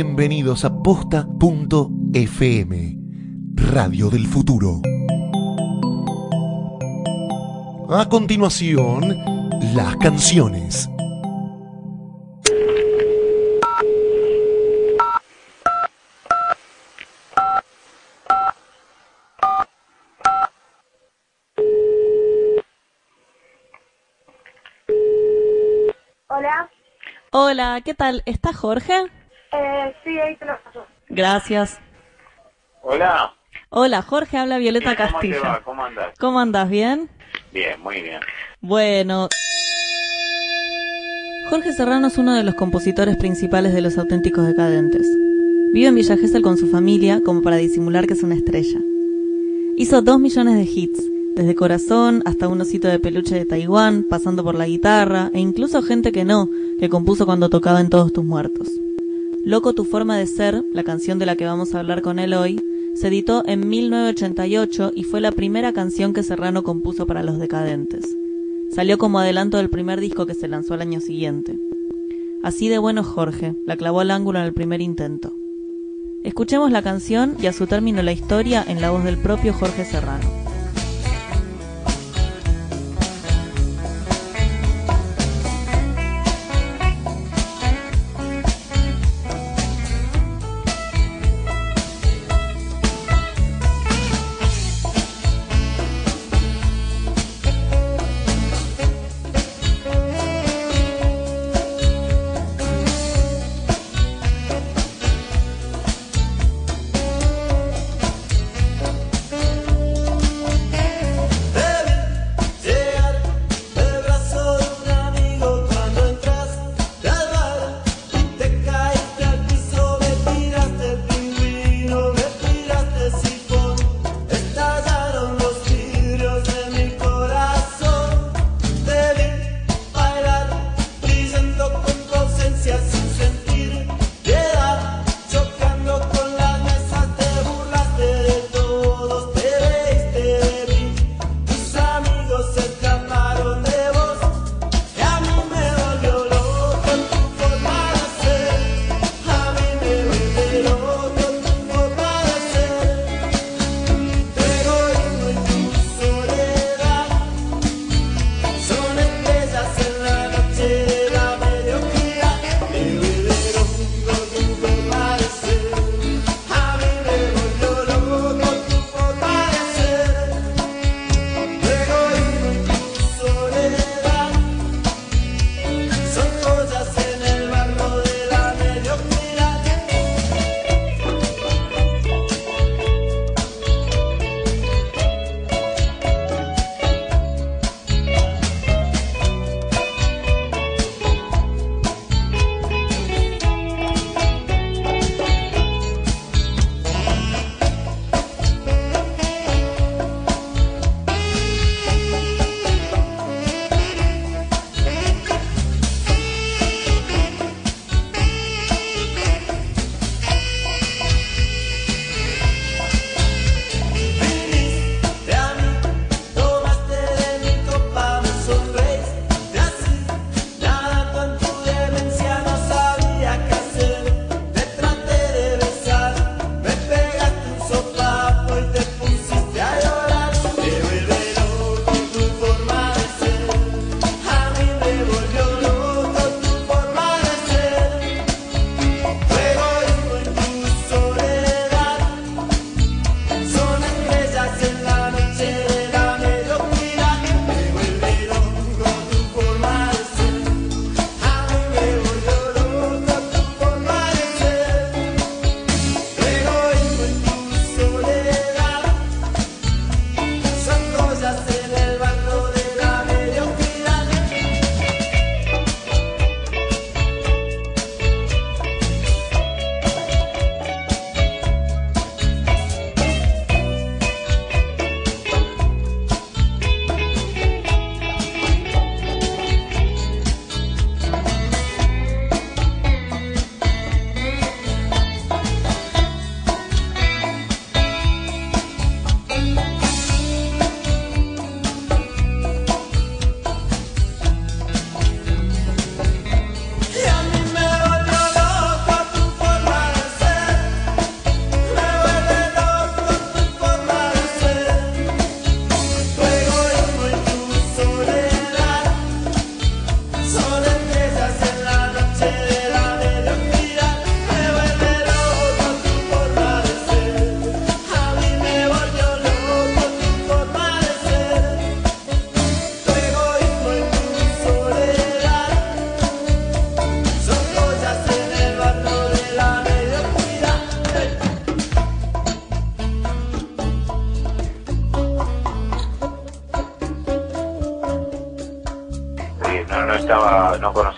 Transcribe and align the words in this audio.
Bienvenidos 0.00 0.64
a 0.64 0.80
posta.fm, 0.80 1.26
Radio 3.56 4.10
del 4.10 4.28
Futuro. 4.28 4.80
A 7.90 8.08
continuación, 8.08 9.16
las 9.74 9.96
canciones. 9.96 10.88
Hola, 26.28 26.70
Hola, 27.32 27.80
¿qué 27.84 27.94
tal? 27.94 28.22
¿Está 28.26 28.52
Jorge? 28.52 29.17
Eh, 29.52 29.94
sí, 30.04 30.18
ahí 30.18 30.36
te 30.36 30.44
lo 30.46 30.58
paso. 30.62 30.86
Gracias. 31.08 31.78
Hola. 32.82 33.34
Hola, 33.70 34.02
Jorge, 34.02 34.38
habla 34.38 34.58
Violeta 34.58 34.96
¿Cómo 34.96 35.06
te 35.08 35.12
Castillo. 35.12 35.42
va? 35.42 35.60
¿Cómo 35.64 35.84
andas? 35.84 36.14
¿Cómo 36.18 36.40
andas? 36.40 36.70
¿Bien? 36.70 37.08
Bien, 37.52 37.80
muy 37.80 38.00
bien. 38.02 38.20
Bueno. 38.60 39.28
Jorge 41.50 41.72
Serrano 41.72 42.08
es 42.08 42.18
uno 42.18 42.34
de 42.34 42.44
los 42.44 42.54
compositores 42.54 43.16
principales 43.16 43.72
de 43.74 43.80
Los 43.80 43.96
Auténticos 43.98 44.46
Decadentes. 44.46 45.06
Vive 45.72 45.88
en 45.88 45.94
Villa 45.94 46.16
Gesell 46.16 46.42
con 46.42 46.56
su 46.58 46.68
familia 46.70 47.20
como 47.24 47.42
para 47.42 47.56
disimular 47.56 48.06
que 48.06 48.14
es 48.14 48.22
una 48.22 48.34
estrella. 48.34 48.78
Hizo 49.76 50.02
dos 50.02 50.18
millones 50.18 50.56
de 50.56 50.62
hits, 50.64 51.02
desde 51.36 51.54
Corazón 51.54 52.22
hasta 52.26 52.48
Un 52.48 52.60
osito 52.60 52.88
de 52.88 52.98
peluche 52.98 53.34
de 53.34 53.44
Taiwán, 53.44 54.04
pasando 54.08 54.42
por 54.42 54.54
la 54.56 54.66
guitarra 54.66 55.30
e 55.32 55.40
incluso 55.40 55.82
gente 55.82 56.10
que 56.10 56.24
no, 56.24 56.48
que 56.80 56.88
compuso 56.88 57.26
cuando 57.26 57.48
tocaba 57.48 57.80
en 57.80 57.90
Todos 57.90 58.12
tus 58.12 58.24
muertos. 58.24 58.68
Loco 59.44 59.72
tu 59.72 59.84
forma 59.84 60.18
de 60.18 60.26
ser, 60.26 60.64
la 60.72 60.82
canción 60.82 61.18
de 61.18 61.26
la 61.26 61.36
que 61.36 61.44
vamos 61.44 61.74
a 61.74 61.80
hablar 61.80 62.02
con 62.02 62.18
él 62.18 62.34
hoy, 62.34 62.60
se 62.94 63.08
editó 63.08 63.42
en 63.46 63.68
1988 63.68 64.92
y 64.94 65.04
fue 65.04 65.20
la 65.20 65.30
primera 65.30 65.72
canción 65.72 66.12
que 66.12 66.22
Serrano 66.22 66.62
compuso 66.62 67.06
para 67.06 67.22
Los 67.22 67.38
Decadentes. 67.38 68.16
Salió 68.70 68.98
como 68.98 69.20
adelanto 69.20 69.56
del 69.56 69.70
primer 69.70 70.00
disco 70.00 70.26
que 70.26 70.34
se 70.34 70.48
lanzó 70.48 70.74
al 70.74 70.82
año 70.82 71.00
siguiente. 71.00 71.58
Así 72.42 72.68
de 72.68 72.78
bueno 72.78 73.04
Jorge, 73.04 73.54
la 73.64 73.76
clavó 73.76 74.00
al 74.00 74.10
ángulo 74.10 74.40
en 74.40 74.46
el 74.46 74.52
primer 74.52 74.80
intento. 74.80 75.36
Escuchemos 76.24 76.72
la 76.72 76.82
canción 76.82 77.36
y 77.40 77.46
a 77.46 77.52
su 77.52 77.66
término 77.66 78.02
la 78.02 78.12
historia 78.12 78.64
en 78.66 78.80
la 78.80 78.90
voz 78.90 79.04
del 79.04 79.16
propio 79.16 79.52
Jorge 79.52 79.84
Serrano. 79.84 80.47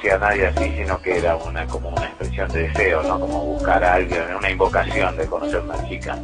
Conocía 0.01 0.15
a 0.15 0.19
nadie 0.19 0.47
así, 0.47 0.73
sino 0.77 1.01
que 1.03 1.19
era 1.19 1.37
una 1.37 1.67
como 1.67 1.89
una 1.91 2.07
expresión 2.07 2.49
de 2.51 2.69
deseo, 2.69 3.03
¿no? 3.03 3.21
Como 3.21 3.45
buscar 3.45 3.83
a 3.85 3.95
alguien, 3.95 4.23
una 4.39 4.51
invocación 4.51 5.17
de 5.17 5.27
conocer 5.27 5.57
a 5.57 5.63
una 5.63 5.89
chica. 5.89 6.19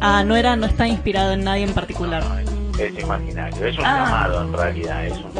Ah, 0.00 0.22
no 0.24 0.36
era, 0.36 0.54
no 0.56 0.66
está 0.66 0.86
inspirado 0.86 1.32
en 1.32 1.44
nadie 1.44 1.64
en 1.64 1.72
particular. 1.74 2.22
Es 2.78 2.98
imaginario, 2.98 3.66
es 3.66 3.78
un 3.78 3.84
Ah. 3.84 4.04
llamado 4.04 4.42
en 4.42 4.52
realidad, 4.52 5.06
es 5.06 5.14
un, 5.18 5.32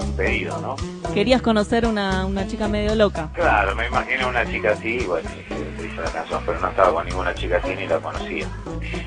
un 0.00 0.16
pedido, 0.16 0.58
¿no? 0.60 0.76
Querías 1.12 1.42
conocer 1.42 1.86
una, 1.86 2.24
una 2.24 2.46
chica 2.46 2.68
medio 2.68 2.94
loca. 2.94 3.28
Claro, 3.34 3.74
me 3.74 3.86
imaginé 3.88 4.24
una 4.24 4.46
chica 4.46 4.70
así, 4.72 4.98
bueno, 5.06 5.28
se 5.28 5.86
hizo 5.86 6.00
la 6.02 6.10
canción, 6.10 6.42
pero 6.46 6.60
no 6.60 6.68
estaba 6.68 6.92
con 6.94 7.06
ninguna 7.06 7.34
chica 7.34 7.58
así 7.62 7.74
ni 7.74 7.86
la 7.86 7.98
conocía. 7.98 8.46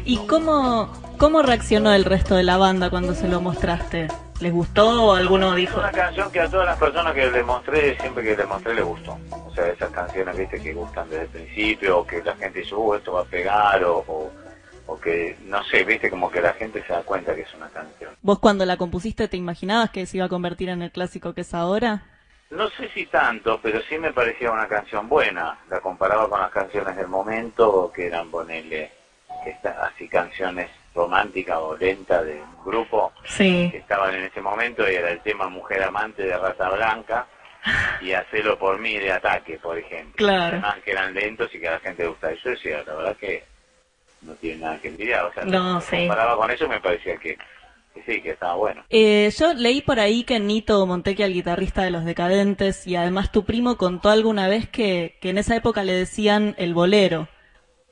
¿Y 0.04 0.18
cómo, 0.28 0.90
cómo 1.18 1.42
reaccionó 1.42 1.92
el 1.94 2.06
resto 2.06 2.36
de 2.36 2.44
la 2.44 2.58
banda 2.58 2.90
cuando 2.90 3.16
se 3.16 3.28
lo 3.28 3.42
mostraste? 3.42 4.08
¿Les 4.42 4.52
gustó 4.52 5.06
o 5.06 5.16
alguno 5.16 5.52
Es 5.52 5.56
dijo? 5.58 5.80
una 5.80 5.92
canción 5.92 6.30
que 6.32 6.42
a 6.42 6.50
todas 6.50 6.66
las 6.66 6.78
personas 6.78 7.14
que 7.14 7.32
le 7.32 7.44
mostré, 7.44 7.98
siempre 8.00 8.24
que 8.24 8.36
le 8.36 8.46
mostré, 8.46 8.74
le 8.76 8.82
gustó. 8.82 9.18
O 9.32 9.52
sea, 9.54 9.68
esas 9.68 9.90
canciones, 9.92 10.38
viste, 10.38 10.62
que 10.62 10.74
gustan 10.74 11.10
desde 11.10 11.24
el 11.24 11.30
principio, 11.30 12.00
o 12.00 12.06
que 12.08 12.22
la 12.22 12.36
gente 12.36 12.60
dice, 12.60 12.76
uh, 12.76 12.96
esto 12.96 13.14
va 13.14 13.22
a 13.22 13.26
pegar, 13.26 13.82
o, 13.86 14.00
o, 14.00 14.32
o 14.88 15.00
que, 15.00 15.38
no 15.46 15.64
sé, 15.64 15.86
viste, 15.86 16.10
como 16.10 16.30
que 16.30 16.42
la 16.42 16.52
gente 16.54 16.84
se 16.86 16.92
da 16.92 17.02
cuenta 17.04 17.34
que 17.34 17.42
es 17.42 17.54
una 17.54 17.70
canción. 17.70 18.12
¿Vos 18.22 18.40
cuando 18.40 18.66
la 18.66 18.76
compusiste 18.76 19.30
te 19.30 19.38
imaginabas 19.38 19.90
que 19.92 20.06
se 20.06 20.18
iba 20.18 20.26
a 20.26 20.30
convertir 20.30 20.68
en 20.68 20.82
el 20.82 20.92
clásico 20.92 21.34
que 21.34 21.42
es 21.42 21.54
ahora? 21.54 22.04
No 22.52 22.70
sé 22.72 22.90
si 22.94 23.06
tanto, 23.06 23.60
pero 23.64 23.82
sí 23.90 23.98
me 23.98 24.12
parecía 24.12 24.52
una 24.52 24.68
canción 24.68 25.08
buena. 25.08 25.58
La 25.70 25.80
comparaba 25.80 26.30
con 26.30 26.42
las 26.42 26.52
canciones 26.52 26.96
del 26.98 27.08
momento, 27.08 27.92
que 27.96 28.08
eran, 28.08 28.30
ponerle, 28.30 28.92
así 29.82 30.08
canciones 30.10 30.70
románticas 30.96 31.58
o 31.60 31.76
lentas 31.78 32.26
de 32.26 32.42
un 32.42 32.64
grupo 32.66 33.12
Sí. 33.26 33.70
que 33.72 33.78
estaban 33.80 34.16
en 34.16 34.24
ese 34.24 34.42
momento, 34.42 34.90
y 34.90 34.96
era 34.96 35.12
el 35.12 35.20
tema 35.22 35.50
Mujer 35.50 35.84
Amante 35.84 36.24
de 36.24 36.38
Rata 36.38 36.70
Blanca 36.70 37.28
y 38.02 38.14
Hacelo 38.14 38.58
por 38.58 38.80
mí 38.80 38.98
de 38.98 39.12
Ataque, 39.12 39.60
por 39.60 39.78
ejemplo. 39.78 40.16
Claro. 40.16 40.58
Temas 40.58 40.78
que 40.84 40.92
eran 40.92 41.14
lentos 41.14 41.54
y 41.54 41.60
que 41.60 41.68
a 41.68 41.72
la 41.74 41.80
gente 41.80 42.04
le 42.04 42.10
gustaba. 42.10 42.34
Y 42.34 42.70
la 42.70 42.94
verdad 42.96 43.18
que 43.18 43.44
no 44.22 44.34
tiene 44.36 44.62
nada 44.62 44.80
que 44.80 44.88
envidiar. 44.88 45.26
O 45.26 45.34
sea, 45.34 45.44
No, 45.46 45.82
sí. 45.82 45.98
comparaba 45.98 46.38
con 46.38 46.50
eso 46.52 46.68
me 46.68 46.80
parecía 46.80 47.18
que, 47.18 47.38
sí, 48.06 48.22
que 48.22 48.32
estaba 48.32 48.56
bueno. 48.56 48.84
Eh, 48.90 49.30
yo 49.38 49.54
leí 49.54 49.82
por 49.82 50.00
ahí 50.00 50.24
que 50.24 50.40
Nito 50.40 50.86
Montequia, 50.86 51.26
el 51.26 51.34
guitarrista 51.34 51.82
de 51.84 51.92
Los 51.92 52.06
Decadentes, 52.06 52.86
y 52.88 52.96
además 52.96 53.32
tu 53.32 53.44
primo 53.46 53.78
contó 53.78 54.10
alguna 54.10 54.48
vez 54.48 54.70
que, 54.70 55.18
que 55.22 55.30
en 55.32 55.38
esa 55.40 55.56
época 55.56 55.84
le 55.84 55.94
decían 55.94 56.56
el 56.58 56.74
bolero. 56.74 57.28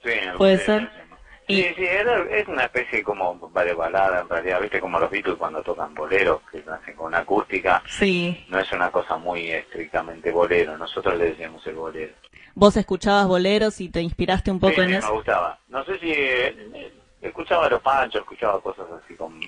Sí, 0.03 0.09
Puede 0.38 0.53
algún 0.53 0.65
ser. 0.65 0.81
sí. 0.81 1.02
Y- 1.47 1.61
Sí, 1.61 1.73
sí, 1.75 1.85
era- 1.85 2.23
es 2.29 2.47
una 2.47 2.63
especie 2.65 3.03
como 3.03 3.51
de 3.53 3.73
balada 3.73 4.21
en 4.21 4.29
realidad, 4.29 4.61
viste 4.61 4.79
como 4.79 4.99
los 4.99 5.09
Beatles 5.11 5.35
cuando 5.37 5.61
tocan 5.61 5.93
boleros, 5.93 6.41
que 6.51 6.63
hacen 6.71 6.95
con 6.95 7.07
una 7.07 7.19
acústica, 7.19 7.83
Sí. 7.87 8.45
no 8.47 8.59
es 8.59 8.71
una 8.71 8.89
cosa 8.91 9.17
muy 9.17 9.51
estrictamente 9.51 10.31
bolero, 10.31 10.77
nosotros 10.77 11.17
le 11.17 11.25
decíamos 11.31 11.65
el 11.67 11.75
bolero. 11.75 12.13
¿Vos 12.55 12.77
escuchabas 12.77 13.27
boleros 13.27 13.81
y 13.81 13.89
te 13.89 14.01
inspiraste 14.01 14.51
un 14.51 14.59
poco 14.59 14.75
Sí, 14.75 14.81
en 14.81 14.89
sí, 14.91 14.95
eso? 14.95 15.07
me 15.07 15.13
gustaba. 15.13 15.59
No 15.67 15.83
sé 15.83 15.99
si 15.99 16.11
eh, 16.13 16.93
escuchaba 17.21 17.67
los 17.67 17.81
panchos, 17.81 18.21
escuchaba 18.21 18.61
cosas 18.61 18.85
así 19.03 19.15
con, 19.15 19.41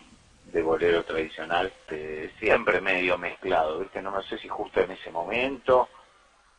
de 0.52 0.62
bolero 0.62 1.04
tradicional, 1.06 1.72
eh, 1.92 2.32
siempre 2.40 2.82
medio 2.82 3.18
mezclado, 3.18 3.80
¿viste? 3.80 4.02
No, 4.02 4.12
no 4.12 4.22
sé 4.24 4.38
si 4.38 4.48
justo 4.50 4.82
en 4.82 4.92
ese 4.92 5.12
momento, 5.12 5.88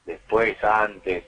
después, 0.04 0.56
antes. 0.64 1.24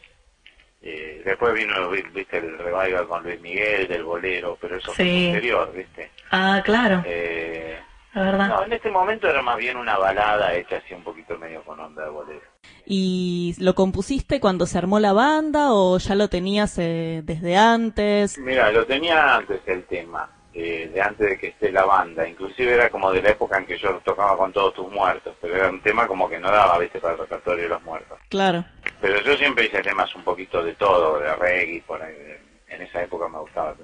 Eh, 0.82 1.22
después 1.24 1.54
vino, 1.54 1.88
vi- 1.90 2.02
viste, 2.14 2.38
el 2.38 2.56
revival 2.58 3.06
con 3.08 3.22
Luis 3.24 3.40
Miguel 3.40 3.88
del 3.88 4.04
bolero, 4.04 4.56
pero 4.60 4.76
eso 4.76 4.92
fue 4.92 5.04
posterior, 5.04 5.72
¿viste? 5.74 6.10
Ah, 6.30 6.62
claro, 6.64 7.02
Eh, 7.06 7.78
la 8.14 8.22
verdad. 8.22 8.48
no, 8.48 8.64
en 8.64 8.72
este 8.72 8.90
momento 8.90 9.28
era 9.28 9.42
más 9.42 9.56
bien 9.56 9.76
una 9.76 9.98
balada 9.98 10.54
hecha 10.54 10.76
así 10.76 10.94
un 10.94 11.02
poquito 11.02 11.36
medio 11.38 11.62
con 11.62 11.78
onda 11.80 12.04
de 12.04 12.10
bolero. 12.10 12.42
¿Y 12.86 13.54
lo 13.58 13.74
compusiste 13.74 14.40
cuando 14.40 14.66
se 14.66 14.78
armó 14.78 14.98
la 15.00 15.12
banda 15.12 15.72
o 15.72 15.98
ya 15.98 16.14
lo 16.14 16.28
tenías 16.28 16.78
eh, 16.78 17.20
desde 17.24 17.56
antes? 17.56 18.38
Mira, 18.38 18.70
lo 18.72 18.86
tenía 18.86 19.36
antes 19.36 19.60
el 19.66 19.84
tema, 19.84 20.30
eh, 20.54 20.90
de 20.92 21.00
antes 21.02 21.28
de 21.28 21.38
que 21.38 21.48
esté 21.48 21.70
la 21.70 21.84
banda. 21.84 22.26
Inclusive 22.26 22.72
era 22.74 22.88
como 22.90 23.12
de 23.12 23.22
la 23.22 23.30
época 23.30 23.58
en 23.58 23.66
que 23.66 23.76
yo 23.78 24.00
tocaba 24.04 24.36
con 24.36 24.52
todos 24.52 24.74
tus 24.74 24.90
muertos, 24.90 25.34
pero 25.40 25.54
era 25.56 25.68
un 25.68 25.80
tema 25.82 26.06
como 26.06 26.28
que 26.28 26.38
no 26.38 26.50
daba, 26.50 26.78
viste, 26.78 26.98
para 26.98 27.14
el 27.14 27.20
repertorio 27.20 27.64
de 27.64 27.68
los 27.68 27.82
muertos. 27.82 28.18
Claro. 28.30 28.64
Pero 29.00 29.20
yo 29.22 29.36
siempre 29.36 29.66
hice 29.66 29.82
temas 29.82 30.14
un 30.14 30.22
poquito 30.22 30.62
de 30.62 30.74
todo, 30.74 31.18
de 31.20 31.34
reggae, 31.36 31.82
por 31.86 32.02
ahí. 32.02 32.14
En 32.68 32.82
esa 32.82 33.02
época 33.02 33.28
me 33.28 33.38
gustaba. 33.38 33.74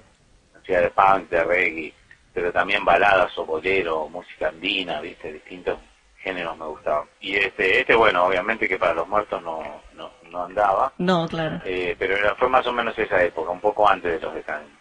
Hacía 0.60 0.80
de 0.80 0.90
punk, 0.90 1.28
de 1.30 1.44
reggae, 1.44 1.94
pero 2.32 2.52
también 2.52 2.84
baladas 2.84 3.36
o 3.38 3.44
bolero, 3.46 4.08
música 4.08 4.48
andina, 4.48 5.00
viste, 5.00 5.32
distintos 5.32 5.78
géneros 6.18 6.56
me 6.58 6.66
gustaban. 6.66 7.06
Y 7.20 7.36
este, 7.36 7.80
este 7.80 7.94
bueno, 7.94 8.24
obviamente 8.26 8.66
que 8.68 8.78
para 8.78 8.94
los 8.94 9.06
muertos 9.06 9.42
no, 9.42 9.62
no, 9.94 10.10
no 10.30 10.44
andaba, 10.44 10.92
No, 10.98 11.28
claro. 11.28 11.60
eh, 11.64 11.94
pero 11.98 12.16
era, 12.16 12.34
fue 12.34 12.48
más 12.48 12.66
o 12.66 12.72
menos 12.72 12.98
esa 12.98 13.22
época, 13.22 13.50
un 13.50 13.60
poco 13.60 13.88
antes 13.88 14.12
de 14.12 14.26
los 14.26 14.34
decadentes. 14.34 14.72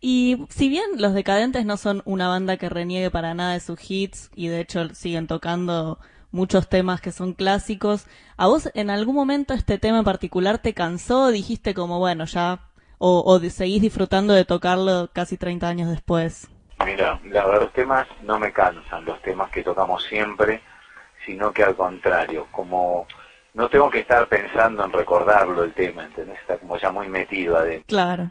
Y 0.00 0.44
si 0.50 0.68
bien 0.68 0.84
los 0.98 1.14
decadentes 1.14 1.64
no 1.64 1.76
son 1.78 2.02
una 2.04 2.28
banda 2.28 2.58
que 2.58 2.68
reniegue 2.68 3.10
para 3.10 3.32
nada 3.32 3.54
de 3.54 3.60
sus 3.60 3.78
hits 3.88 4.30
y 4.34 4.48
de 4.48 4.60
hecho 4.60 4.94
siguen 4.94 5.26
tocando 5.26 5.98
muchos 6.34 6.68
temas 6.68 7.00
que 7.00 7.12
son 7.12 7.32
clásicos, 7.32 8.06
¿a 8.36 8.48
vos 8.48 8.68
en 8.74 8.90
algún 8.90 9.14
momento 9.14 9.54
este 9.54 9.78
tema 9.78 9.98
en 9.98 10.04
particular 10.04 10.58
te 10.58 10.74
cansó? 10.74 11.28
¿Dijiste 11.28 11.74
como, 11.74 12.00
bueno, 12.00 12.24
ya, 12.24 12.58
o, 12.98 13.22
o 13.24 13.38
seguís 13.50 13.80
disfrutando 13.80 14.34
de 14.34 14.44
tocarlo 14.44 15.08
casi 15.12 15.38
30 15.38 15.68
años 15.68 15.88
después? 15.88 16.48
Mira, 16.84 17.20
la 17.24 17.46
verdad, 17.46 17.62
los 17.62 17.72
temas 17.72 18.06
no 18.22 18.38
me 18.40 18.52
cansan, 18.52 19.04
los 19.04 19.22
temas 19.22 19.50
que 19.50 19.62
tocamos 19.62 20.02
siempre, 20.04 20.60
sino 21.24 21.52
que 21.52 21.62
al 21.62 21.76
contrario, 21.76 22.48
como 22.50 23.06
no 23.54 23.68
tengo 23.68 23.88
que 23.88 24.00
estar 24.00 24.26
pensando 24.26 24.84
en 24.84 24.92
recordarlo 24.92 25.62
el 25.62 25.72
tema, 25.72 26.04
¿entendés? 26.04 26.40
Está 26.40 26.58
como 26.58 26.76
ya 26.76 26.90
muy 26.90 27.08
metido 27.08 27.56
adentro. 27.56 27.86
Claro, 27.86 28.30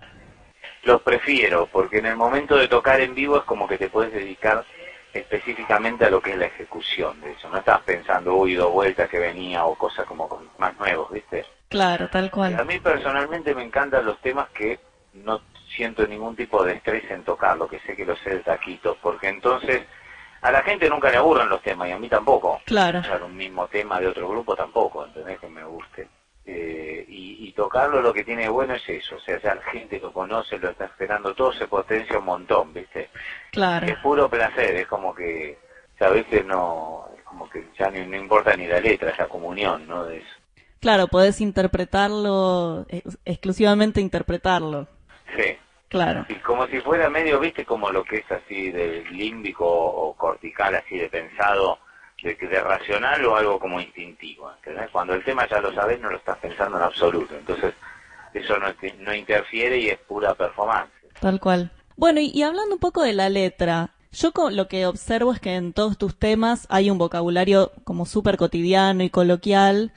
Los 0.84 1.02
prefiero, 1.02 1.68
porque 1.72 2.00
en 2.00 2.08
el 2.08 2.18
momento 2.18 2.58
de 2.58 2.68
tocar 2.68 3.00
en 3.00 3.16
vivo 3.16 3.38
es 3.38 3.44
como 3.44 3.66
que 3.66 3.78
te 3.78 3.88
puedes 3.90 4.12
dedicar 4.12 4.66
específicamente 5.14 6.06
a 6.06 6.10
lo 6.10 6.22
que 6.22 6.32
es 6.32 6.38
la 6.38 6.46
ejecución 6.48 7.20
de 7.22 7.32
eso. 7.32 7.50
No 7.50 7.58
estás 7.60 7.82
pensando, 7.82 8.36
uy, 8.36 8.56
dos 8.56 8.72
vueltas 8.72 9.10
que 9.10 9.20
venía 9.20 9.66
o 9.66 9.76
cosas 9.76 10.06
como 10.06 10.28
con- 10.28 10.50
más 10.58 10.76
nuevos, 10.78 11.12
¿viste? 11.12 11.46
claro, 11.70 12.08
tal 12.10 12.26
A 12.26 12.30
cual. 12.32 12.66
mí 12.66 12.80
personalmente 12.80 13.54
me 13.56 13.64
encantan 13.64 14.06
los 14.06 14.20
temas 14.22 14.50
que 14.50 14.80
no 15.14 15.42
siento 15.76 16.06
ningún 16.08 16.36
tipo 16.36 16.64
de 16.64 16.74
estrés 16.74 17.10
en 17.12 17.24
tocarlo, 17.24 17.68
que 17.68 17.80
sé 17.80 17.96
que 17.96 18.06
lo 18.06 18.16
sé 18.18 18.30
de 18.32 18.40
taquito, 18.40 18.98
porque 19.02 19.28
entonces 19.28 19.86
a 20.42 20.52
la 20.52 20.62
gente 20.64 20.90
nunca 20.90 21.10
le 21.10 21.18
aburren 21.18 21.50
los 21.50 21.62
temas 21.62 21.88
y 21.90 21.92
a 21.92 22.00
mí 22.00 22.10
tampoco. 22.10 22.62
Claro, 22.66 23.02
un 23.26 23.36
mismo 23.38 23.68
tema 23.68 24.00
de 24.00 24.08
otro 24.08 24.28
grupo 24.30 24.56
tampoco, 24.56 25.06
¿entendés? 25.06 25.40
Que 25.40 25.48
me 25.48 25.64
guste. 25.64 26.08
Eh, 26.46 27.06
y, 27.08 27.48
y 27.48 27.52
tocarlo 27.54 28.02
lo 28.02 28.14
que 28.14 28.26
tiene 28.26 28.44
de 28.44 28.50
bueno 28.50 28.74
es 28.74 28.90
eso, 28.90 29.16
o 29.16 29.20
sea, 29.22 29.40
ya 29.42 29.56
la 29.56 29.62
gente 29.64 29.98
lo 30.02 30.12
conoce, 30.12 30.58
lo 30.60 30.72
está 30.72 30.86
esperando, 30.86 31.34
todo 31.34 31.54
se 31.54 31.68
potencia 31.68 32.20
un 32.20 32.26
montón, 32.26 32.74
¿viste? 32.74 33.10
claro. 33.52 33.88
Es 33.88 33.96
puro 34.00 34.30
placer, 34.30 34.76
es 34.76 34.88
como 34.88 35.16
que, 35.16 35.58
ya 36.00 36.08
a 36.08 36.10
veces 36.10 36.46
no, 36.46 37.08
es 37.18 37.24
como 37.24 37.50
que 37.50 37.66
ya 37.80 37.90
ni- 37.90 38.06
no 38.06 38.18
importa 38.18 38.58
ni 38.58 38.68
la 38.68 38.82
letra, 38.82 39.12
es 39.12 39.18
la 39.18 39.28
comunión, 39.30 39.88
¿no? 39.88 40.04
De 40.04 40.18
eso. 40.18 40.36
Claro, 40.82 41.08
podés 41.08 41.40
interpretarlo, 41.40 42.86
ex- 42.90 43.18
exclusivamente 43.24 44.02
interpretarlo. 44.02 44.88
Sí. 45.38 45.58
Claro, 45.88 46.26
Y 46.28 46.34
como 46.36 46.66
si 46.68 46.80
fuera 46.82 47.08
medio, 47.08 47.40
viste, 47.40 47.66
como 47.66 47.92
lo 47.92 48.04
que 48.04 48.18
es 48.18 48.32
así 48.32 48.72
de 48.72 49.06
límbico 49.12 49.64
o 49.68 50.16
cortical, 50.18 50.74
así 50.76 50.98
de 50.98 51.08
pensado, 51.08 51.78
de, 52.24 52.36
de 52.36 52.60
racional 52.62 53.24
o 53.26 53.36
algo 53.36 53.60
como 53.60 53.80
instintivo. 53.80 54.52
¿entendés? 54.58 54.90
Cuando 54.92 55.14
el 55.14 55.24
tema 55.24 55.48
ya 55.50 55.60
lo 55.62 55.74
sabes, 55.74 56.00
no 56.00 56.10
lo 56.10 56.18
estás 56.18 56.38
pensando 56.40 56.78
en 56.78 56.84
absoluto. 56.84 57.36
Entonces, 57.36 57.74
eso 58.34 58.58
no, 58.58 58.68
no 59.00 59.14
interfiere 59.14 59.78
y 59.78 59.90
es 59.90 60.00
pura 60.00 60.34
performance. 60.34 60.90
tal 61.20 61.40
cual. 61.40 61.72
Bueno, 61.96 62.20
y, 62.20 62.32
y 62.34 62.42
hablando 62.44 62.74
un 62.76 62.80
poco 62.80 63.04
de 63.04 63.14
la 63.14 63.30
letra, 63.30 63.92
yo 64.12 64.32
co- 64.32 64.50
lo 64.50 64.68
que 64.68 64.86
observo 64.88 65.32
es 65.34 65.40
que 65.40 65.56
en 65.56 65.74
todos 65.74 65.98
tus 65.98 66.18
temas 66.18 66.66
hay 66.70 66.90
un 66.90 66.98
vocabulario 66.98 67.72
como 67.84 68.06
súper 68.06 68.38
cotidiano 68.38 69.04
y 69.04 69.10
coloquial, 69.12 69.92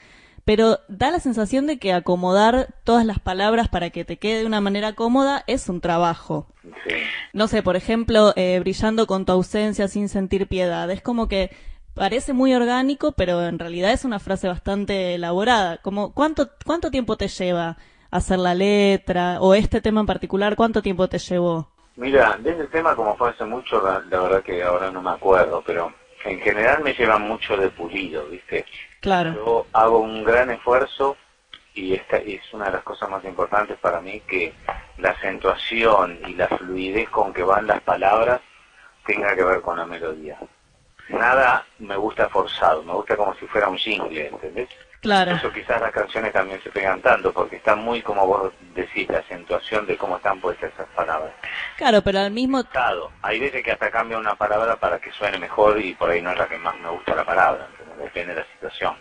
pero 0.45 0.79
da 0.87 1.11
la 1.11 1.19
sensación 1.19 1.65
de 1.67 1.77
que 1.77 1.91
acomodar 1.93 2.67
todas 2.83 3.05
las 3.05 3.19
palabras 3.19 3.67
para 3.67 3.89
que 3.89 4.05
te 4.05 4.17
quede 4.17 4.39
de 4.41 4.45
una 4.45 4.61
manera 4.61 4.93
cómoda 4.93 5.43
es 5.47 5.67
un 5.69 5.81
trabajo. 5.81 6.47
Sí. 6.63 6.95
No 7.33 7.47
sé, 7.47 7.63
por 7.63 7.75
ejemplo, 7.75 8.31
eh, 8.35 8.59
brillando 8.59 9.07
con 9.07 9.25
tu 9.25 9.31
ausencia 9.33 9.87
sin 9.87 10.07
sentir 10.07 10.47
piedad. 10.47 10.89
Es 10.91 11.01
como 11.01 11.27
que 11.27 11.49
parece 11.97 12.33
muy 12.33 12.53
orgánico, 12.53 13.11
pero 13.11 13.43
en 13.45 13.59
realidad 13.59 13.91
es 13.91 14.05
una 14.05 14.19
frase 14.19 14.47
bastante 14.47 15.15
elaborada. 15.15 15.77
Como, 15.77 16.13
¿cuánto, 16.13 16.49
cuánto 16.65 16.91
tiempo 16.91 17.17
te 17.17 17.27
lleva 17.27 17.77
hacer 18.11 18.39
la 18.39 18.53
letra? 18.53 19.41
O 19.41 19.53
este 19.53 19.81
tema 19.81 20.01
en 20.01 20.05
particular, 20.05 20.55
¿cuánto 20.55 20.81
tiempo 20.81 21.09
te 21.09 21.17
llevó? 21.19 21.67
Mira, 21.95 22.37
de 22.39 22.51
ese 22.51 22.67
tema 22.67 22.95
como 22.95 23.15
fue 23.17 23.31
hace 23.31 23.43
mucho, 23.43 23.81
la, 23.81 24.03
la 24.09 24.21
verdad 24.21 24.43
que 24.43 24.63
ahora 24.63 24.91
no 24.91 25.01
me 25.01 25.09
acuerdo, 25.09 25.63
pero 25.65 25.91
en 26.23 26.39
general 26.39 26.83
me 26.83 26.93
lleva 26.93 27.17
mucho 27.17 27.57
de 27.57 27.69
pulido, 27.69 28.25
¿viste? 28.27 28.65
Claro, 29.01 29.33
Yo 29.33 29.65
hago 29.73 29.99
un 29.99 30.23
gran 30.23 30.51
esfuerzo 30.51 31.17
y 31.73 31.93
esta 31.93 32.17
es 32.17 32.41
una 32.53 32.65
de 32.65 32.73
las 32.73 32.83
cosas 32.83 33.09
más 33.09 33.23
importantes 33.23 33.77
para 33.79 34.01
mí 34.01 34.21
que 34.27 34.53
la 34.97 35.11
acentuación 35.11 36.19
y 36.27 36.33
la 36.33 36.47
fluidez 36.47 37.09
con 37.09 37.33
que 37.33 37.43
van 37.43 37.67
las 37.67 37.81
palabras 37.81 38.41
tenga 39.05 39.35
que 39.35 39.43
ver 39.43 39.61
con 39.61 39.77
la 39.77 39.85
melodía. 39.85 40.37
Nada 41.09 41.65
me 41.79 41.95
gusta 41.95 42.29
forzado, 42.29 42.83
me 42.83 42.93
gusta 42.93 43.15
como 43.15 43.35
si 43.35 43.45
fuera 43.47 43.69
un 43.69 43.77
jingle, 43.77 44.27
¿entendés? 44.27 44.69
Claro. 45.01 45.31
Por 45.31 45.39
eso 45.39 45.53
quizás 45.53 45.79
las 45.79 45.91
canciones 45.91 46.33
también 46.33 46.61
se 46.63 46.69
pegan 46.69 47.01
tanto, 47.01 47.31
porque 47.31 47.57
están 47.57 47.79
muy, 47.83 48.01
como 48.01 48.25
vos 48.25 48.51
decís, 48.73 49.07
la 49.09 49.19
acentuación 49.19 49.85
de 49.85 49.95
cómo 49.95 50.17
están 50.17 50.41
puestas 50.41 50.73
esas 50.73 50.87
palabras. 50.89 51.31
Claro, 51.77 52.01
pero 52.01 52.19
al 52.19 52.31
mismo 52.31 52.63
Dado. 52.63 53.11
Hay 53.21 53.39
veces 53.39 53.63
que 53.63 53.71
hasta 53.71 53.91
cambia 53.91 54.17
una 54.17 54.35
palabra 54.35 54.75
para 54.75 54.99
que 54.99 55.11
suene 55.11 55.37
mejor 55.37 55.79
y 55.79 55.93
por 55.93 56.09
ahí 56.09 56.21
no 56.21 56.31
es 56.31 56.37
la 56.37 56.47
que 56.47 56.57
más 56.57 56.77
me 56.79 56.89
gusta 56.89 57.15
la 57.15 57.25
palabra, 57.25 57.67
¿entendés? 57.71 57.97
depende 58.05 58.33
de 58.33 58.41
la 58.41 58.47
situación. 58.53 58.95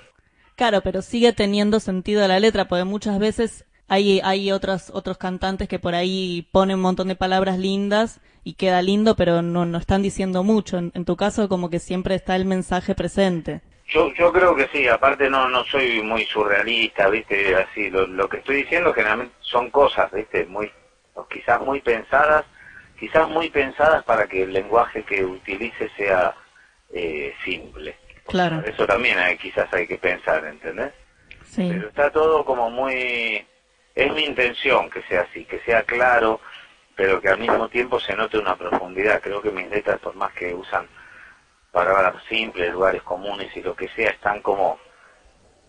Claro, 0.55 0.81
pero 0.83 1.03
sigue 1.03 1.33
teniendo 1.33 1.81
sentido 1.81 2.27
la 2.29 2.41
letra, 2.41 2.67
porque 2.67 2.85
muchas 2.85 3.19
veces 3.19 3.65
hay, 3.89 4.21
hay 4.23 4.53
otros, 4.53 4.91
otros 4.93 5.17
cantantes 5.19 5.69
que 5.69 5.79
por 5.79 5.95
ahí 5.95 6.49
ponen 6.53 6.77
un 6.77 6.83
montón 6.83 7.09
de 7.09 7.17
palabras 7.17 7.59
lindas 7.59 8.21
y 8.47 8.55
queda 8.55 8.81
lindo, 8.81 9.17
pero 9.17 9.43
no, 9.43 9.67
no 9.67 9.77
están 9.77 10.03
diciendo 10.03 10.45
mucho. 10.45 10.79
En, 10.79 10.93
en 10.95 11.05
tu 11.05 11.17
caso, 11.17 11.49
como 11.49 11.69
que 11.69 11.81
siempre 11.81 12.15
está 12.15 12.37
el 12.37 12.45
mensaje 12.45 12.95
presente. 12.95 13.61
Yo, 13.89 14.15
yo 14.15 14.33
creo 14.33 14.55
que 14.55 14.69
sí, 14.73 14.87
aparte 14.87 15.29
no, 15.29 15.49
no 15.49 15.65
soy 15.65 16.01
muy 16.01 16.25
surrealista, 16.27 17.09
viste, 17.09 17.57
así, 17.57 17.91
lo, 17.91 18.07
lo 18.07 18.29
que 18.29 18.37
estoy 18.37 18.63
diciendo 18.63 18.95
generalmente 18.95 19.35
son 19.41 19.69
cosas, 19.71 20.13
viste, 20.13 20.47
muy, 20.47 20.71
quizás 21.29 21.61
muy 21.61 21.81
pensadas, 21.81 22.45
quizás 23.01 23.29
muy 23.29 23.51
pensadas 23.51 24.05
para 24.05 24.29
que 24.29 24.45
el 24.45 24.53
lenguaje 24.53 25.03
que 25.03 25.25
utilice 25.25 25.91
sea 25.97 26.33
eh, 26.95 27.35
simple. 27.45 27.97
Claro. 28.29 28.63
Eso 28.65 28.87
también 28.87 29.19
hay, 29.19 29.39
quizás 29.39 29.67
hay 29.75 29.89
que 29.89 29.99
pensar, 29.99 30.45
¿entendés? 30.45 30.93
Sí. 31.45 31.67
Pero 31.69 31.89
está 31.89 32.13
todo 32.13 32.45
como 32.45 32.71
muy... 32.71 33.45
Es 33.97 34.13
mi 34.13 34.23
intención 34.23 34.89
que 34.89 35.03
sea 35.09 35.23
así, 35.23 35.45
que 35.47 35.59
sea 35.61 35.83
claro, 35.83 36.41
pero 36.97 37.21
que 37.21 37.29
al 37.29 37.39
mismo 37.39 37.69
tiempo 37.69 38.01
se 38.01 38.17
note 38.17 38.39
una 38.39 38.57
profundidad. 38.57 39.21
Creo 39.21 39.43
que 39.43 39.51
mis 39.51 39.69
letras, 39.69 40.01
por 40.01 40.17
más 40.17 40.33
que 40.33 40.55
usan 40.55 40.89
palabras 41.71 42.15
simples, 42.27 42.73
lugares 42.73 43.03
comunes 43.03 43.55
y 43.55 43.61
lo 43.61 43.77
que 43.77 43.89
sea, 43.89 44.11
están 44.11 44.41
como 44.41 44.81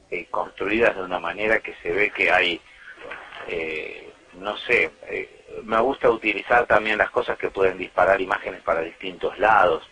eh, 0.10 0.26
construidas 0.32 0.96
de 0.96 1.04
una 1.04 1.20
manera 1.20 1.60
que 1.60 1.76
se 1.84 1.92
ve 1.92 2.12
que 2.12 2.32
hay, 2.32 2.62
eh, 3.50 4.10
no 4.36 4.56
sé, 4.58 4.90
eh, 5.10 5.62
me 5.64 5.80
gusta 5.82 6.10
utilizar 6.10 6.66
también 6.66 6.98
las 6.98 7.10
cosas 7.10 7.38
que 7.38 7.50
pueden 7.50 7.78
disparar 7.78 8.22
imágenes 8.22 8.62
para 8.62 8.82
distintos 8.82 9.38
lados, 9.38 9.84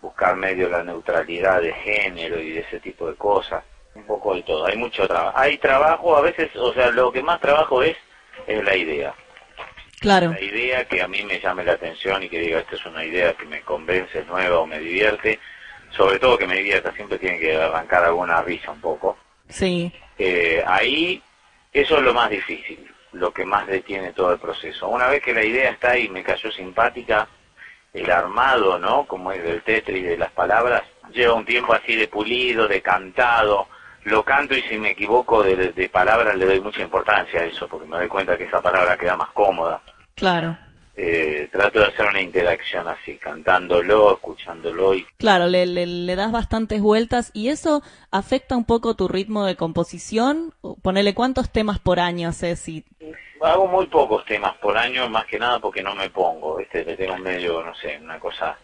buscar 0.00 0.36
medio 0.36 0.68
la 0.68 0.84
neutralidad 0.84 1.62
de 1.62 1.72
género 1.72 2.40
y 2.40 2.52
de 2.52 2.60
ese 2.60 2.78
tipo 2.78 3.08
de 3.08 3.16
cosas, 3.16 3.64
un 3.96 4.06
poco 4.06 4.36
de 4.36 4.44
todo. 4.44 4.66
Hay 4.66 4.76
mucho 4.76 5.08
trabajo, 5.08 5.36
hay 5.36 5.58
trabajo 5.58 6.16
a 6.16 6.20
veces, 6.20 6.54
o 6.54 6.72
sea, 6.72 6.92
lo 6.92 7.10
que 7.10 7.24
más 7.24 7.40
trabajo 7.40 7.82
es 7.82 7.96
es 8.46 8.62
la 8.62 8.76
idea. 8.76 9.14
Claro. 10.00 10.30
La 10.30 10.40
idea 10.40 10.84
que 10.86 11.02
a 11.02 11.08
mí 11.08 11.22
me 11.22 11.40
llame 11.40 11.64
la 11.64 11.72
atención 11.72 12.22
y 12.22 12.28
que 12.28 12.40
diga, 12.40 12.60
esta 12.60 12.76
es 12.76 12.86
una 12.86 13.04
idea 13.04 13.34
que 13.34 13.46
me 13.46 13.62
convence, 13.62 14.18
es 14.18 14.26
nueva 14.26 14.60
o 14.60 14.66
me 14.66 14.78
divierte, 14.78 15.38
sobre 15.90 16.18
todo 16.18 16.36
que 16.36 16.46
me 16.46 16.56
divierta, 16.56 16.92
siempre 16.92 17.18
tiene 17.18 17.38
que 17.38 17.56
arrancar 17.56 18.04
alguna 18.04 18.42
risa 18.42 18.70
un 18.70 18.80
poco. 18.80 19.16
Sí. 19.48 19.90
Eh, 20.18 20.62
ahí, 20.66 21.22
eso 21.72 21.96
es 21.96 22.02
lo 22.02 22.12
más 22.12 22.28
difícil, 22.28 22.86
lo 23.12 23.32
que 23.32 23.44
más 23.44 23.66
detiene 23.66 24.12
todo 24.12 24.32
el 24.32 24.38
proceso. 24.38 24.88
Una 24.88 25.08
vez 25.08 25.22
que 25.22 25.32
la 25.32 25.44
idea 25.44 25.70
está 25.70 25.92
ahí, 25.92 26.08
me 26.08 26.22
cayó 26.22 26.50
simpática, 26.50 27.28
el 27.94 28.10
armado, 28.10 28.78
¿no? 28.78 29.06
Como 29.06 29.32
es 29.32 29.42
del 29.42 29.62
Tetris, 29.62 30.04
de 30.04 30.18
las 30.18 30.30
palabras, 30.32 30.82
lleva 31.12 31.34
un 31.34 31.46
tiempo 31.46 31.72
así 31.72 31.96
de 31.96 32.08
pulido, 32.08 32.68
de 32.68 32.82
cantado, 32.82 33.68
lo 34.06 34.24
canto 34.24 34.54
y 34.54 34.62
si 34.62 34.78
me 34.78 34.90
equivoco 34.90 35.42
de, 35.42 35.72
de 35.72 35.88
palabras 35.88 36.36
le 36.36 36.46
doy 36.46 36.60
mucha 36.60 36.82
importancia 36.82 37.40
a 37.40 37.44
eso, 37.44 37.68
porque 37.68 37.86
me 37.86 37.96
doy 37.96 38.08
cuenta 38.08 38.36
que 38.36 38.44
esa 38.44 38.62
palabra 38.62 38.96
queda 38.96 39.16
más 39.16 39.30
cómoda. 39.30 39.82
Claro. 40.14 40.56
Eh, 40.98 41.48
trato 41.52 41.80
de 41.80 41.86
hacer 41.86 42.06
una 42.06 42.22
interacción 42.22 42.88
así, 42.88 43.16
cantándolo, 43.18 44.14
escuchándolo 44.14 44.94
y 44.94 45.04
Claro, 45.18 45.46
le, 45.46 45.66
le, 45.66 45.84
le 45.84 46.16
das 46.16 46.32
bastantes 46.32 46.80
vueltas 46.80 47.30
y 47.34 47.48
eso 47.48 47.82
afecta 48.10 48.56
un 48.56 48.64
poco 48.64 48.94
tu 48.94 49.06
ritmo 49.06 49.44
de 49.44 49.56
composición. 49.56 50.54
Ponele 50.82 51.12
cuántos 51.12 51.50
temas 51.50 51.78
por 51.78 52.00
año 52.00 52.30
haces 52.30 52.66
hago 53.42 53.66
muy 53.66 53.86
pocos 53.86 54.24
temas 54.24 54.56
por 54.56 54.76
año, 54.76 55.08
más 55.08 55.26
que 55.26 55.38
nada 55.38 55.58
porque 55.58 55.82
no 55.82 55.94
me 55.94 56.10
pongo. 56.10 56.58
Le 56.58 56.96
tengo 56.96 57.18
medio, 57.18 57.62
no 57.62 57.74
sé, 57.74 57.98
una 58.02 58.18
cosa 58.18 58.56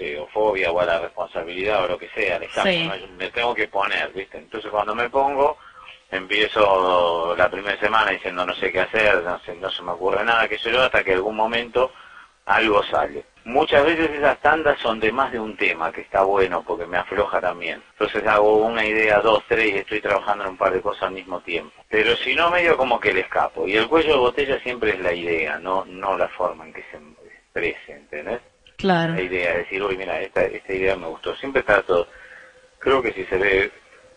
sé, 0.00 0.18
o 0.18 0.26
fobia 0.28 0.72
o 0.72 0.80
a 0.80 0.86
la 0.86 1.00
responsabilidad 1.00 1.84
o 1.84 1.88
lo 1.88 1.98
que 1.98 2.08
sea, 2.10 2.40
Sí. 2.62 2.88
¿no? 2.88 3.06
me 3.16 3.30
tengo 3.30 3.54
que 3.54 3.68
poner, 3.68 4.10
¿viste? 4.12 4.38
Entonces 4.38 4.70
cuando 4.70 4.94
me 4.94 5.10
pongo, 5.10 5.58
empiezo 6.10 7.34
la 7.36 7.50
primera 7.50 7.78
semana 7.78 8.10
diciendo 8.10 8.44
no 8.46 8.54
sé 8.54 8.72
qué 8.72 8.80
hacer, 8.80 9.22
no, 9.22 9.38
sé, 9.40 9.54
no 9.56 9.70
se 9.70 9.82
me 9.82 9.92
ocurre 9.92 10.24
nada, 10.24 10.48
qué 10.48 10.58
sé 10.58 10.72
yo, 10.72 10.82
hasta 10.82 11.04
que 11.04 11.12
algún 11.14 11.36
momento 11.36 11.92
algo 12.46 12.82
sale. 12.84 13.24
Muchas 13.44 13.84
veces 13.84 14.10
esas 14.10 14.38
tandas 14.40 14.78
son 14.80 15.00
de 15.00 15.12
más 15.12 15.32
de 15.32 15.40
un 15.40 15.56
tema, 15.56 15.90
que 15.92 16.02
está 16.02 16.22
bueno 16.22 16.62
porque 16.66 16.86
me 16.86 16.98
afloja 16.98 17.40
también. 17.40 17.82
Entonces 17.92 18.26
hago 18.26 18.56
una 18.66 18.84
idea, 18.84 19.20
dos, 19.20 19.42
tres 19.48 19.72
y 19.72 19.78
estoy 19.78 20.00
trabajando 20.00 20.44
en 20.44 20.50
un 20.50 20.56
par 20.58 20.72
de 20.72 20.82
cosas 20.82 21.04
al 21.04 21.12
mismo 21.12 21.40
tiempo. 21.40 21.72
Pero 21.88 22.14
si 22.16 22.34
no, 22.34 22.50
medio 22.50 22.76
como 22.76 23.00
que 23.00 23.14
le 23.14 23.20
escapo. 23.20 23.66
Y 23.66 23.76
el 23.76 23.88
cuello 23.88 24.12
de 24.12 24.18
botella 24.18 24.60
siempre 24.60 24.90
es 24.90 25.00
la 25.00 25.12
idea, 25.12 25.58
no, 25.58 25.84
no 25.86 26.18
la 26.18 26.28
forma 26.28 26.66
en 26.66 26.72
que 26.74 26.84
se 26.90 26.98
exprese, 27.36 27.92
¿entendés? 27.92 28.40
Claro. 28.80 29.14
La 29.14 29.22
idea, 29.22 29.56
decir, 29.56 29.82
uy, 29.82 29.96
mira, 29.96 30.20
esta, 30.20 30.42
esta 30.44 30.72
idea 30.72 30.96
me 30.96 31.06
gustó. 31.06 31.34
Siempre 31.36 31.62
trato, 31.62 32.08
creo 32.78 33.02
que 33.02 33.12
si 33.12 33.24
se 33.24 33.38
ve 33.38 33.72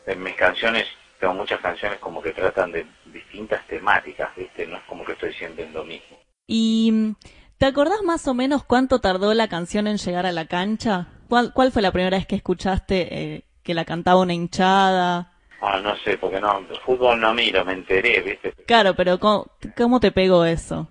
en 0.05 0.24
mis 0.24 0.36
canciones, 0.36 0.86
tengo 1.20 1.34
muchas 1.34 1.60
canciones 1.62 2.00
como 2.00 2.22
que 2.22 2.32
tratan 2.32 2.72
de 2.72 2.86
distintas 3.05 3.65
temáticas, 3.67 4.36
¿viste? 4.36 4.67
No 4.67 4.77
es 4.77 4.84
como 4.84 5.05
que 5.05 5.13
estoy 5.13 5.34
siempre 5.34 5.65
en 5.65 5.74
lo 5.74 5.84
mismo. 5.84 6.17
¿Y 6.48 6.91
mm, 6.91 7.15
te 7.58 7.65
acordás 7.65 8.01
más 8.03 8.27
o 8.27 8.34
menos 8.34 8.63
cuánto 8.63 9.00
tardó 9.00 9.34
la 9.34 9.48
canción 9.48 9.88
en 9.88 9.98
llegar 9.98 10.25
a 10.25 10.32
la 10.32 10.46
cancha? 10.48 11.08
¿Cuál, 11.29 11.53
cuál 11.53 11.72
fue 11.72 11.82
la 11.82 11.91
primera 11.91 12.17
vez 12.17 12.27
que 12.27 12.36
escuchaste 12.36 13.36
eh, 13.36 13.43
que 13.63 13.74
la 13.74 13.86
cantaba 13.86 14.22
una 14.22 14.34
hinchada? 14.34 15.32
Ah, 15.62 15.79
no 15.82 15.96
sé, 15.98 16.17
porque 16.17 16.41
no, 16.41 16.62
fútbol 16.86 17.22
no 17.22 17.34
miro, 17.34 17.63
me 17.63 17.72
enteré, 17.72 18.20
¿viste? 18.22 18.51
Claro, 18.67 18.96
pero 18.96 19.17
¿cómo, 19.17 19.48
cómo 19.77 20.01
te 20.01 20.12
pegó 20.12 20.43
eso? 20.43 20.89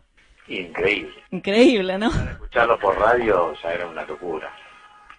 Increíble. 0.48 1.14
Increíble, 1.30 1.98
¿no? 1.98 2.08
Escucharlo 2.08 2.78
por 2.78 2.98
radio 2.98 3.54
ya 3.62 3.72
era 3.72 3.86
una 3.86 4.04
locura. 4.04 4.50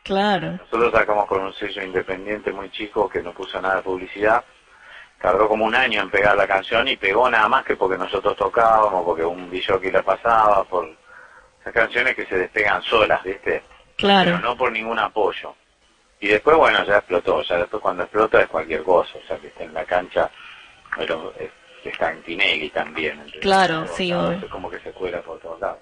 Claro. 0.03 0.51
Nosotros 0.51 0.91
sacamos 0.91 1.25
con 1.27 1.41
un 1.41 1.53
sello 1.53 1.81
independiente 1.81 2.51
muy 2.51 2.69
chico 2.71 3.07
que 3.07 3.23
no 3.23 3.33
puso 3.33 3.61
nada 3.61 3.77
de 3.77 3.83
publicidad. 3.83 4.43
Tardó 5.21 5.47
como 5.47 5.63
un 5.63 5.73
año 5.73 6.01
en 6.01 6.09
pegar 6.09 6.35
la 6.35 6.45
canción 6.45 6.87
y 6.89 6.97
pegó 6.97 7.29
nada 7.29 7.47
más 7.47 7.63
que 7.63 7.77
porque 7.77 7.97
nosotros 7.97 8.35
tocábamos, 8.35 9.05
porque 9.05 9.23
un 9.23 9.49
que 9.49 9.91
la 9.91 10.03
pasaba, 10.03 10.65
por 10.65 10.89
esas 11.61 11.73
canciones 11.73 12.15
que 12.15 12.25
se 12.25 12.37
despegan 12.37 12.83
solas, 12.83 13.23
¿viste? 13.23 13.63
Claro. 13.95 14.31
Pero 14.31 14.39
no 14.39 14.57
por 14.57 14.71
ningún 14.73 14.99
apoyo. 14.99 15.55
Y 16.19 16.27
después, 16.27 16.57
bueno, 16.57 16.83
ya 16.83 16.97
explotó. 16.97 17.41
Ya 17.43 17.57
después 17.57 17.81
cuando 17.81 18.03
explota 18.03 18.41
es 18.41 18.47
cualquier 18.47 18.83
cosa. 18.83 19.17
O 19.17 19.27
sea, 19.27 19.37
que 19.37 19.47
esté 19.47 19.63
en 19.63 19.73
la 19.73 19.85
cancha, 19.85 20.29
pero 20.97 21.33
es- 21.89 21.93
está 21.93 22.11
en 22.11 22.23
Tinelli 22.23 22.69
también. 22.69 23.13
entonces, 23.13 23.41
Claro, 23.41 23.85
sí, 23.95 24.09
lados, 24.09 24.27
obvio. 24.29 24.45
Es 24.45 24.51
como 24.51 24.69
que 24.69 24.79
se 24.79 24.91
cuela 24.91 25.21
por 25.21 25.39
todos 25.39 25.59
lados. 25.59 25.79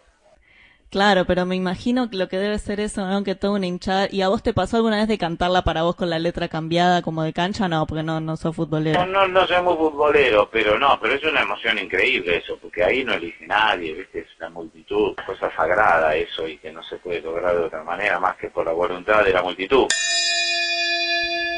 Claro, 0.89 1.23
pero 1.25 1.45
me 1.45 1.55
imagino 1.55 2.09
que 2.09 2.17
lo 2.17 2.27
que 2.27 2.37
debe 2.37 2.59
ser 2.59 2.81
eso, 2.81 3.05
¿no? 3.07 3.23
Que 3.23 3.33
toda 3.33 3.53
una 3.53 3.65
hinchada. 3.65 4.09
¿Y 4.11 4.23
a 4.23 4.27
vos 4.27 4.43
te 4.43 4.53
pasó 4.53 4.75
alguna 4.75 4.97
vez 4.97 5.07
de 5.07 5.17
cantarla 5.17 5.61
para 5.61 5.83
vos 5.83 5.95
con 5.95 6.09
la 6.09 6.19
letra 6.19 6.49
cambiada 6.49 7.01
como 7.01 7.23
de 7.23 7.31
cancha? 7.31 7.69
No, 7.69 7.87
porque 7.87 8.03
no, 8.03 8.19
no 8.19 8.35
sos 8.35 8.47
No, 8.47 8.53
futbolero. 8.53 9.05
no, 9.05 9.25
no 9.25 9.47
soy 9.47 9.61
muy 9.63 9.75
futbolero, 9.77 10.49
pero 10.51 10.77
no, 10.77 10.99
pero 11.01 11.13
es 11.15 11.23
una 11.23 11.43
emoción 11.43 11.77
increíble 11.79 12.35
eso, 12.39 12.57
porque 12.61 12.83
ahí 12.83 13.05
no 13.05 13.13
elige 13.13 13.47
nadie, 13.47 13.93
¿viste? 13.93 14.19
Es 14.19 14.27
una 14.39 14.49
multitud, 14.49 15.15
cosa 15.25 15.49
sagrada 15.55 16.13
eso 16.17 16.45
y 16.45 16.57
que 16.57 16.73
no 16.73 16.83
se 16.83 16.97
puede 16.97 17.21
lograr 17.21 17.55
de 17.55 17.61
otra 17.63 17.85
manera 17.85 18.19
más 18.19 18.35
que 18.35 18.49
por 18.49 18.65
la 18.65 18.73
voluntad 18.73 19.23
de 19.23 19.31
la 19.31 19.41
multitud. 19.43 19.85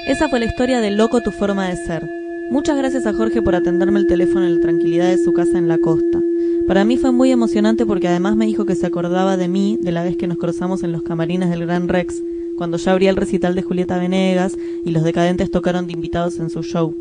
Esa 0.06 0.30
fue 0.30 0.40
la 0.42 0.46
historia 0.46 0.80
de 0.80 0.92
Loco 0.92 1.22
tu 1.22 1.32
forma 1.32 1.70
de 1.70 1.76
ser. 1.78 2.04
Muchas 2.54 2.78
gracias 2.78 3.08
a 3.08 3.14
Jorge 3.14 3.42
por 3.42 3.56
atenderme 3.56 4.00
el 4.00 4.06
teléfono 4.06 4.46
en 4.46 4.54
la 4.54 4.62
tranquilidad 4.62 5.08
de 5.08 5.18
su 5.18 5.34
casa 5.34 5.58
en 5.58 5.68
la 5.68 5.80
costa. 5.80 6.22
Para 6.68 6.86
mí 6.86 6.98
fue 6.98 7.12
muy 7.12 7.32
emocionante 7.32 7.84
porque 7.84 8.08
además 8.08 8.36
me 8.36 8.46
dijo 8.46 8.64
que 8.66 8.76
se 8.76 8.86
acordaba 8.86 9.38
de 9.38 9.48
mí 9.48 9.80
de 9.82 9.92
la 9.92 10.04
vez 10.04 10.18
que 10.18 10.28
nos 10.28 10.38
cruzamos 10.38 10.84
en 10.84 10.92
los 10.92 11.02
camarines 11.02 11.50
del 11.50 11.66
Gran 11.66 11.88
Rex, 11.88 12.22
cuando 12.56 12.78
ya 12.78 12.92
abría 12.92 13.10
el 13.10 13.16
recital 13.16 13.56
de 13.56 13.64
Julieta 13.64 13.98
Venegas 13.98 14.56
y 14.86 14.92
los 14.92 15.04
decadentes 15.04 15.50
tocaron 15.50 15.88
de 15.88 15.94
invitados 15.94 16.38
en 16.38 16.52
su 16.52 16.62
show. 16.62 16.96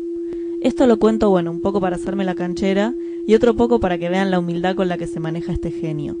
Esto 0.59 0.87
lo 0.87 0.97
cuento, 0.97 1.29
bueno, 1.29 1.51
un 1.51 1.61
poco 1.61 1.79
para 1.79 1.97
hacerme 1.97 2.23
la 2.23 2.33
canchera 2.33 2.95
y 3.27 3.35
otro 3.35 3.55
poco 3.55 3.79
para 3.79 3.99
que 3.99 4.09
vean 4.09 4.31
la 4.31 4.39
humildad 4.39 4.75
con 4.75 4.87
la 4.87 4.97
que 4.97 5.05
se 5.05 5.19
maneja 5.19 5.53
este 5.53 5.69
genio. 5.69 6.17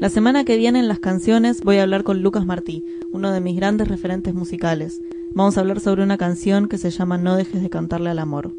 La 0.00 0.10
semana 0.10 0.44
que 0.44 0.58
viene 0.58 0.80
en 0.80 0.88
las 0.88 0.98
canciones 0.98 1.62
voy 1.62 1.78
a 1.78 1.84
hablar 1.84 2.04
con 2.04 2.20
Lucas 2.20 2.44
Martí, 2.44 2.84
uno 3.10 3.32
de 3.32 3.40
mis 3.40 3.56
grandes 3.56 3.88
referentes 3.88 4.34
musicales. 4.34 5.00
Vamos 5.32 5.56
a 5.56 5.60
hablar 5.60 5.80
sobre 5.80 6.02
una 6.02 6.16
canción 6.16 6.68
que 6.68 6.78
se 6.78 6.90
llama 6.90 7.18
No 7.18 7.36
dejes 7.36 7.62
de 7.62 7.70
cantarle 7.70 8.10
al 8.10 8.18
amor. 8.18 8.54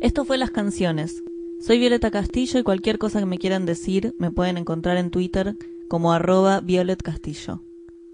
Esto 0.00 0.24
fue 0.24 0.38
Las 0.38 0.50
Canciones. 0.50 1.22
Soy 1.60 1.78
Violeta 1.78 2.10
Castillo 2.10 2.58
y 2.58 2.62
cualquier 2.62 2.98
cosa 2.98 3.20
que 3.20 3.26
me 3.26 3.38
quieran 3.38 3.66
decir 3.66 4.14
me 4.18 4.30
pueden 4.30 4.58
encontrar 4.58 4.96
en 4.96 5.10
Twitter 5.10 5.56
como 5.88 6.12
arroba 6.12 6.60
Violet 6.60 7.00
Castillo. 7.02 7.62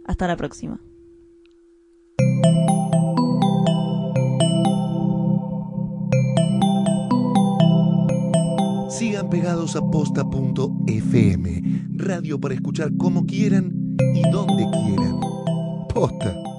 Hasta 0.04 0.26
la 0.26 0.36
próxima. 0.36 0.80
Sigan 8.88 9.30
pegados 9.30 9.74
a 9.74 9.80
posta.fm, 9.90 11.62
radio 11.94 12.38
para 12.38 12.54
escuchar 12.54 12.96
como 12.96 13.24
quieran 13.26 13.96
y 14.14 14.22
donde 14.30 14.68
quieran. 14.70 15.18
Posta. 15.92 16.51